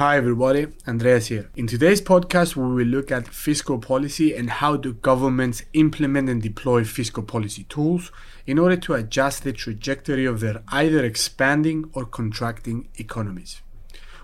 Hi 0.00 0.16
everybody, 0.16 0.66
Andreas 0.88 1.26
here. 1.26 1.50
In 1.56 1.66
today's 1.66 2.00
podcast, 2.00 2.56
we 2.56 2.62
will 2.62 2.86
look 2.86 3.10
at 3.10 3.28
fiscal 3.28 3.78
policy 3.78 4.34
and 4.34 4.48
how 4.48 4.78
do 4.78 4.94
governments 4.94 5.62
implement 5.74 6.30
and 6.30 6.40
deploy 6.40 6.84
fiscal 6.84 7.22
policy 7.22 7.64
tools 7.64 8.10
in 8.46 8.58
order 8.58 8.76
to 8.76 8.94
adjust 8.94 9.44
the 9.44 9.52
trajectory 9.52 10.24
of 10.24 10.40
their 10.40 10.62
either 10.68 11.04
expanding 11.04 11.90
or 11.92 12.06
contracting 12.06 12.88
economies. 12.96 13.60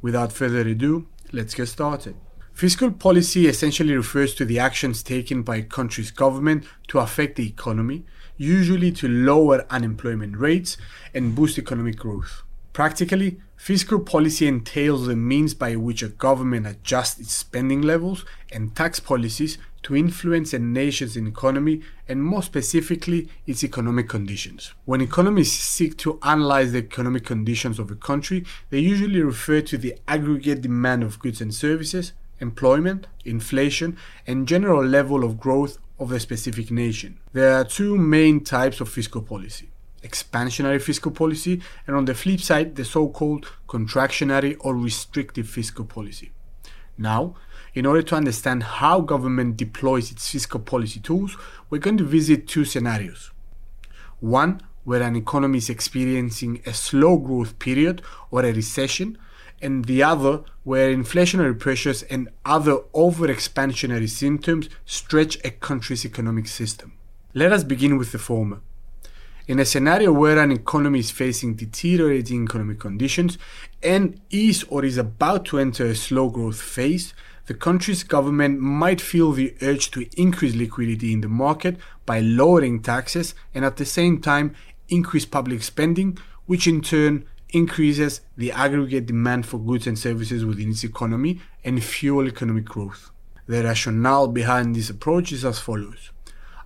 Without 0.00 0.32
further 0.32 0.60
ado, 0.60 1.06
let's 1.32 1.52
get 1.52 1.66
started. 1.66 2.16
Fiscal 2.54 2.90
policy 2.90 3.46
essentially 3.46 3.94
refers 3.94 4.34
to 4.36 4.46
the 4.46 4.58
actions 4.58 5.02
taken 5.02 5.42
by 5.42 5.56
a 5.56 5.62
country's 5.62 6.10
government 6.10 6.64
to 6.86 6.98
affect 6.98 7.36
the 7.36 7.46
economy, 7.46 8.06
usually 8.38 8.90
to 8.90 9.06
lower 9.06 9.66
unemployment 9.68 10.34
rates 10.38 10.78
and 11.12 11.34
boost 11.34 11.58
economic 11.58 11.96
growth. 11.96 12.42
Practically, 12.78 13.40
fiscal 13.56 13.98
policy 13.98 14.46
entails 14.46 15.08
the 15.08 15.16
means 15.16 15.52
by 15.52 15.74
which 15.74 16.00
a 16.00 16.10
government 16.10 16.64
adjusts 16.64 17.18
its 17.18 17.32
spending 17.32 17.82
levels 17.82 18.24
and 18.52 18.76
tax 18.76 19.00
policies 19.00 19.58
to 19.82 19.96
influence 19.96 20.52
a 20.52 20.60
nation's 20.60 21.16
economy 21.16 21.80
and 22.06 22.22
more 22.22 22.40
specifically 22.40 23.28
its 23.48 23.64
economic 23.64 24.08
conditions. 24.08 24.74
When 24.84 25.00
economists 25.00 25.58
seek 25.58 25.98
to 25.98 26.20
analyze 26.22 26.70
the 26.70 26.78
economic 26.78 27.24
conditions 27.24 27.80
of 27.80 27.90
a 27.90 27.96
country, 27.96 28.44
they 28.70 28.78
usually 28.78 29.22
refer 29.22 29.60
to 29.62 29.76
the 29.76 29.96
aggregate 30.06 30.60
demand 30.60 31.02
of 31.02 31.18
goods 31.18 31.40
and 31.40 31.52
services, 31.52 32.12
employment, 32.38 33.08
inflation, 33.24 33.96
and 34.24 34.46
general 34.46 34.86
level 34.86 35.24
of 35.24 35.40
growth 35.40 35.78
of 35.98 36.12
a 36.12 36.20
specific 36.20 36.70
nation. 36.70 37.18
There 37.32 37.54
are 37.54 37.64
two 37.64 37.98
main 37.98 38.44
types 38.44 38.80
of 38.80 38.88
fiscal 38.88 39.22
policy 39.22 39.70
expansionary 40.02 40.80
fiscal 40.80 41.10
policy, 41.10 41.60
and 41.86 41.96
on 41.96 42.04
the 42.04 42.14
flip 42.14 42.40
side, 42.40 42.76
the 42.76 42.84
so 42.84 43.08
called 43.08 43.46
contractionary 43.68 44.56
or 44.60 44.76
restrictive 44.76 45.48
fiscal 45.48 45.84
policy. 45.84 46.32
Now, 46.96 47.34
in 47.74 47.86
order 47.86 48.02
to 48.02 48.16
understand 48.16 48.62
how 48.62 49.00
government 49.00 49.56
deploys 49.56 50.10
its 50.10 50.30
fiscal 50.30 50.60
policy 50.60 51.00
tools, 51.00 51.36
we're 51.70 51.78
going 51.78 51.98
to 51.98 52.04
visit 52.04 52.48
two 52.48 52.64
scenarios. 52.64 53.30
One, 54.20 54.60
where 54.84 55.02
an 55.02 55.16
economy 55.16 55.58
is 55.58 55.68
experiencing 55.68 56.62
a 56.66 56.72
slow 56.72 57.18
growth 57.18 57.58
period 57.58 58.02
or 58.30 58.44
a 58.44 58.52
recession, 58.52 59.18
and 59.60 59.84
the 59.84 60.02
other, 60.02 60.42
where 60.64 60.94
inflationary 60.94 61.58
pressures 61.58 62.02
and 62.04 62.28
other 62.44 62.78
over 62.94 63.28
expansionary 63.28 64.08
symptoms 64.08 64.68
stretch 64.86 65.36
a 65.44 65.50
country's 65.50 66.04
economic 66.04 66.46
system. 66.46 66.94
Let 67.34 67.52
us 67.52 67.64
begin 67.64 67.98
with 67.98 68.12
the 68.12 68.18
former. 68.18 68.60
In 69.48 69.58
a 69.58 69.64
scenario 69.64 70.12
where 70.12 70.38
an 70.38 70.52
economy 70.52 70.98
is 70.98 71.10
facing 71.10 71.54
deteriorating 71.54 72.44
economic 72.44 72.78
conditions 72.78 73.38
and 73.82 74.20
is 74.28 74.62
or 74.64 74.84
is 74.84 74.98
about 74.98 75.46
to 75.46 75.58
enter 75.58 75.86
a 75.86 75.94
slow 75.94 76.28
growth 76.28 76.60
phase, 76.60 77.14
the 77.46 77.54
country's 77.54 78.02
government 78.02 78.60
might 78.60 79.00
feel 79.00 79.32
the 79.32 79.54
urge 79.62 79.90
to 79.92 80.06
increase 80.18 80.54
liquidity 80.54 81.14
in 81.14 81.22
the 81.22 81.30
market 81.30 81.78
by 82.04 82.20
lowering 82.20 82.82
taxes 82.82 83.34
and 83.54 83.64
at 83.64 83.78
the 83.78 83.86
same 83.86 84.20
time 84.20 84.54
increase 84.90 85.24
public 85.24 85.62
spending, 85.62 86.18
which 86.44 86.66
in 86.66 86.82
turn 86.82 87.24
increases 87.48 88.20
the 88.36 88.52
aggregate 88.52 89.06
demand 89.06 89.46
for 89.46 89.56
goods 89.56 89.86
and 89.86 89.98
services 89.98 90.44
within 90.44 90.68
its 90.68 90.84
economy 90.84 91.40
and 91.64 91.82
fuel 91.82 92.28
economic 92.28 92.66
growth. 92.66 93.10
The 93.46 93.64
rationale 93.64 94.28
behind 94.28 94.76
this 94.76 94.90
approach 94.90 95.32
is 95.32 95.42
as 95.42 95.58
follows. 95.58 96.10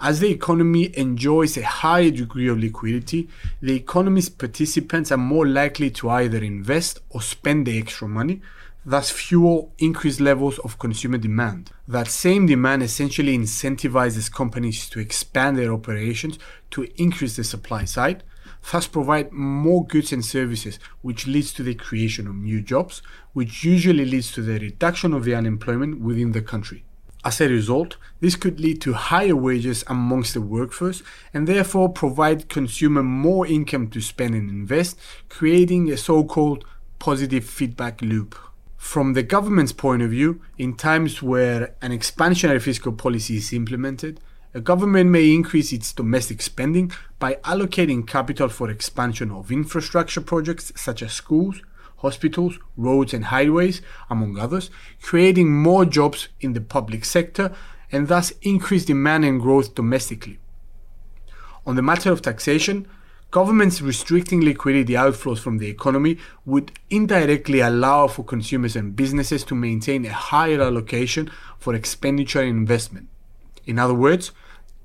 As 0.00 0.20
the 0.20 0.30
economy 0.30 0.96
enjoys 0.96 1.56
a 1.56 1.64
higher 1.64 2.12
degree 2.12 2.46
of 2.46 2.60
liquidity, 2.60 3.28
the 3.60 3.74
economy's 3.74 4.28
participants 4.28 5.10
are 5.10 5.18
more 5.18 5.44
likely 5.44 5.90
to 5.90 6.08
either 6.10 6.38
invest 6.38 7.00
or 7.10 7.20
spend 7.20 7.66
the 7.66 7.76
extra 7.76 8.06
money, 8.06 8.40
thus 8.86 9.10
fuel 9.10 9.72
increased 9.78 10.20
levels 10.20 10.60
of 10.60 10.78
consumer 10.78 11.18
demand. 11.18 11.72
That 11.88 12.06
same 12.06 12.46
demand 12.46 12.84
essentially 12.84 13.36
incentivizes 13.36 14.32
companies 14.32 14.88
to 14.90 15.00
expand 15.00 15.58
their 15.58 15.72
operations 15.72 16.38
to 16.70 16.86
increase 16.96 17.34
the 17.34 17.42
supply 17.42 17.84
side, 17.84 18.22
thus 18.70 18.86
provide 18.86 19.32
more 19.32 19.84
goods 19.84 20.12
and 20.12 20.24
services, 20.24 20.78
which 21.02 21.26
leads 21.26 21.52
to 21.54 21.64
the 21.64 21.74
creation 21.74 22.28
of 22.28 22.36
new 22.36 22.62
jobs, 22.62 23.02
which 23.32 23.64
usually 23.64 24.04
leads 24.04 24.30
to 24.30 24.42
the 24.42 24.60
reduction 24.60 25.12
of 25.12 25.24
the 25.24 25.34
unemployment 25.34 26.00
within 26.00 26.30
the 26.30 26.42
country. 26.42 26.84
As 27.24 27.40
a 27.40 27.48
result, 27.48 27.96
this 28.20 28.36
could 28.36 28.60
lead 28.60 28.80
to 28.82 28.92
higher 28.92 29.34
wages 29.34 29.82
amongst 29.88 30.34
the 30.34 30.40
workforce 30.40 31.02
and 31.34 31.46
therefore 31.46 31.88
provide 31.88 32.48
consumer 32.48 33.02
more 33.02 33.46
income 33.46 33.88
to 33.90 34.00
spend 34.00 34.34
and 34.34 34.48
invest, 34.48 34.98
creating 35.28 35.90
a 35.90 35.96
so-called 35.96 36.64
positive 36.98 37.44
feedback 37.44 38.00
loop. 38.02 38.36
From 38.76 39.14
the 39.14 39.24
government's 39.24 39.72
point 39.72 40.02
of 40.02 40.10
view, 40.10 40.40
in 40.56 40.76
times 40.76 41.20
where 41.20 41.74
an 41.82 41.90
expansionary 41.90 42.62
fiscal 42.62 42.92
policy 42.92 43.36
is 43.36 43.52
implemented, 43.52 44.20
a 44.54 44.60
government 44.60 45.10
may 45.10 45.32
increase 45.32 45.72
its 45.72 45.92
domestic 45.92 46.40
spending 46.40 46.92
by 47.18 47.34
allocating 47.44 48.06
capital 48.06 48.48
for 48.48 48.70
expansion 48.70 49.30
of 49.30 49.52
infrastructure 49.52 50.20
projects 50.20 50.72
such 50.76 51.02
as 51.02 51.12
schools, 51.12 51.60
hospitals, 51.98 52.58
roads, 52.76 53.14
and 53.14 53.26
highways, 53.26 53.82
among 54.10 54.38
others, 54.38 54.70
creating 55.02 55.52
more 55.52 55.84
jobs 55.84 56.28
in 56.40 56.52
the 56.52 56.60
public 56.60 57.04
sector 57.04 57.54
and 57.90 58.08
thus 58.08 58.32
increase 58.42 58.84
demand 58.84 59.24
and 59.24 59.40
growth 59.40 59.74
domestically. 59.74 60.38
On 61.66 61.76
the 61.76 61.82
matter 61.82 62.10
of 62.10 62.22
taxation, 62.22 62.86
governments 63.30 63.82
restricting 63.82 64.40
liquidity 64.40 64.94
outflows 64.94 65.38
from 65.38 65.58
the 65.58 65.68
economy 65.68 66.18
would 66.46 66.72
indirectly 66.88 67.60
allow 67.60 68.06
for 68.06 68.24
consumers 68.24 68.74
and 68.74 68.96
businesses 68.96 69.44
to 69.44 69.54
maintain 69.54 70.06
a 70.06 70.12
higher 70.12 70.62
allocation 70.62 71.30
for 71.58 71.74
expenditure 71.74 72.40
and 72.40 72.50
investment. 72.50 73.08
In 73.66 73.78
other 73.78 73.94
words, 73.94 74.32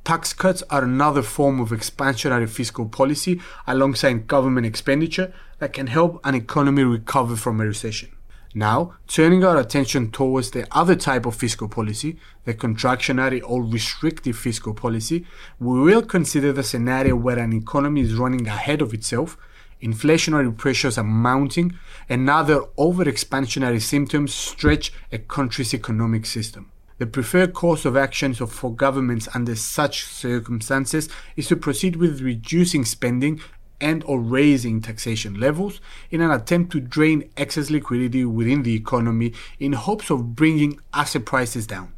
Tax 0.03 0.33
cuts 0.33 0.63
are 0.69 0.83
another 0.83 1.21
form 1.21 1.61
of 1.61 1.69
expansionary 1.69 2.49
fiscal 2.49 2.85
policy 2.87 3.39
alongside 3.65 4.27
government 4.27 4.67
expenditure 4.67 5.33
that 5.59 5.71
can 5.71 5.87
help 5.87 6.19
an 6.25 6.35
economy 6.35 6.83
recover 6.83 7.37
from 7.37 7.61
a 7.61 7.65
recession. 7.65 8.09
Now, 8.53 8.95
turning 9.07 9.45
our 9.45 9.57
attention 9.57 10.11
towards 10.11 10.51
the 10.51 10.67
other 10.71 10.95
type 10.95 11.25
of 11.25 11.35
fiscal 11.35 11.69
policy, 11.69 12.17
the 12.43 12.53
contractionary 12.53 13.41
or 13.43 13.63
restrictive 13.63 14.37
fiscal 14.37 14.73
policy, 14.73 15.25
we 15.57 15.79
will 15.79 16.01
consider 16.01 16.51
the 16.51 16.63
scenario 16.63 17.15
where 17.15 17.39
an 17.39 17.53
economy 17.53 18.01
is 18.01 18.15
running 18.15 18.45
ahead 18.45 18.81
of 18.81 18.93
itself, 18.93 19.37
inflationary 19.81 20.55
pressures 20.55 20.97
are 20.97 21.03
mounting, 21.05 21.79
and 22.09 22.29
other 22.29 22.61
over 22.77 23.05
expansionary 23.05 23.81
symptoms 23.81 24.33
stretch 24.33 24.91
a 25.13 25.17
country's 25.17 25.73
economic 25.73 26.25
system. 26.25 26.72
The 27.03 27.09
preferred 27.09 27.51
course 27.51 27.83
of 27.83 27.97
action 27.97 28.33
for 28.33 28.73
governments 28.73 29.27
under 29.35 29.57
such 29.57 30.05
circumstances 30.05 31.09
is 31.35 31.49
to 31.49 31.57
proceed 31.57 31.97
with 31.97 32.21
reducing 32.21 32.85
spending 32.85 33.41
and 33.81 34.05
or 34.05 34.21
raising 34.21 34.79
taxation 34.79 35.37
levels 35.37 35.81
in 36.11 36.21
an 36.21 36.31
attempt 36.31 36.71
to 36.71 36.79
drain 36.79 37.29
excess 37.35 37.69
liquidity 37.69 38.23
within 38.23 38.63
the 38.63 38.73
economy 38.73 39.33
in 39.59 39.73
hopes 39.73 40.09
of 40.09 40.33
bringing 40.33 40.79
asset 40.93 41.25
prices 41.25 41.67
down. 41.67 41.91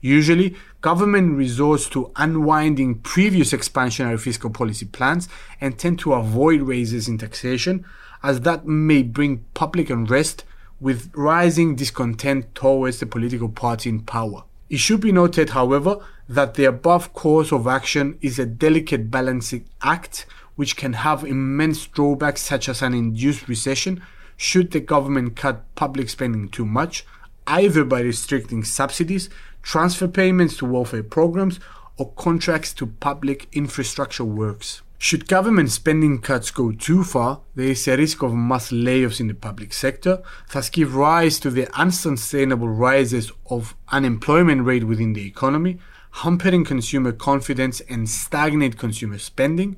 Usually, 0.00 0.56
government 0.80 1.36
resorts 1.36 1.88
to 1.90 2.10
unwinding 2.16 2.96
previous 2.96 3.52
expansionary 3.52 4.18
fiscal 4.18 4.50
policy 4.50 4.86
plans 4.86 5.28
and 5.60 5.78
tend 5.78 6.00
to 6.00 6.14
avoid 6.14 6.62
raises 6.62 7.06
in 7.06 7.16
taxation 7.16 7.84
as 8.24 8.40
that 8.40 8.66
may 8.66 9.04
bring 9.04 9.44
public 9.54 9.88
unrest 9.88 10.44
with 10.80 11.12
rising 11.14 11.76
discontent 11.76 12.52
towards 12.56 12.98
the 12.98 13.06
political 13.06 13.48
party 13.48 13.88
in 13.88 14.00
power. 14.00 14.42
It 14.68 14.78
should 14.78 15.00
be 15.00 15.12
noted, 15.12 15.50
however, 15.50 15.98
that 16.28 16.54
the 16.54 16.66
above 16.66 17.14
course 17.14 17.52
of 17.52 17.66
action 17.66 18.18
is 18.20 18.38
a 18.38 18.46
delicate 18.46 19.10
balancing 19.10 19.64
act 19.82 20.26
which 20.56 20.76
can 20.76 20.92
have 20.92 21.24
immense 21.24 21.86
drawbacks 21.86 22.42
such 22.42 22.68
as 22.68 22.82
an 22.82 22.92
induced 22.92 23.48
recession 23.48 24.02
should 24.36 24.70
the 24.70 24.80
government 24.80 25.36
cut 25.36 25.62
public 25.74 26.08
spending 26.08 26.48
too 26.48 26.66
much, 26.66 27.06
either 27.46 27.84
by 27.84 28.00
restricting 28.00 28.62
subsidies, 28.62 29.30
transfer 29.62 30.06
payments 30.06 30.56
to 30.56 30.66
welfare 30.66 31.02
programs, 31.02 31.58
or 31.96 32.12
contracts 32.12 32.72
to 32.74 32.86
public 32.86 33.48
infrastructure 33.52 34.24
works. 34.24 34.82
Should 35.00 35.28
government 35.28 35.70
spending 35.70 36.20
cuts 36.20 36.50
go 36.50 36.72
too 36.72 37.04
far, 37.04 37.42
there 37.54 37.68
is 37.68 37.86
a 37.86 37.96
risk 37.96 38.20
of 38.24 38.34
mass 38.34 38.72
layoffs 38.72 39.20
in 39.20 39.28
the 39.28 39.34
public 39.34 39.72
sector, 39.72 40.20
thus 40.52 40.68
give 40.68 40.96
rise 40.96 41.38
to 41.40 41.50
the 41.50 41.68
unsustainable 41.78 42.68
rises 42.68 43.30
of 43.48 43.76
unemployment 43.90 44.64
rate 44.66 44.82
within 44.82 45.12
the 45.12 45.24
economy, 45.24 45.78
hampering 46.10 46.64
consumer 46.64 47.12
confidence 47.12 47.80
and 47.88 48.08
stagnate 48.08 48.76
consumer 48.76 49.18
spending, 49.18 49.76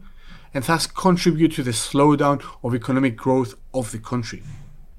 and 0.54 0.64
thus 0.64 0.86
contribute 0.86 1.52
to 1.52 1.62
the 1.62 1.72
slowdown 1.72 2.42
of 2.64 2.74
economic 2.74 3.14
growth 3.14 3.54
of 3.74 3.92
the 3.92 3.98
country. 3.98 4.42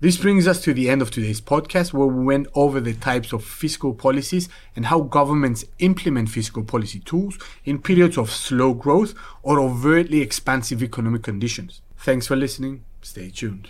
This 0.01 0.17
brings 0.17 0.47
us 0.47 0.59
to 0.63 0.73
the 0.73 0.89
end 0.89 1.03
of 1.03 1.11
today's 1.11 1.41
podcast, 1.41 1.93
where 1.93 2.07
we 2.07 2.23
went 2.25 2.47
over 2.55 2.79
the 2.79 2.95
types 2.95 3.33
of 3.33 3.43
fiscal 3.43 3.93
policies 3.93 4.49
and 4.75 4.87
how 4.87 5.01
governments 5.01 5.63
implement 5.77 6.29
fiscal 6.29 6.63
policy 6.63 7.01
tools 7.01 7.37
in 7.65 7.77
periods 7.77 8.17
of 8.17 8.31
slow 8.31 8.73
growth 8.73 9.13
or 9.43 9.59
overtly 9.59 10.21
expansive 10.21 10.81
economic 10.81 11.21
conditions. 11.21 11.83
Thanks 11.97 12.25
for 12.25 12.35
listening. 12.35 12.83
Stay 13.03 13.29
tuned. 13.29 13.69